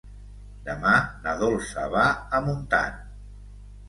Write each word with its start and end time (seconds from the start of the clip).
Demà 0.69 0.93
na 1.25 1.33
Dolça 1.41 1.83
va 1.97 2.05
a 2.39 2.39
Montant. 2.47 2.97